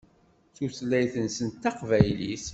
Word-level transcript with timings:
Tutlayt-nsent 0.55 1.49
d 1.61 1.61
taqbaylit. 1.63 2.45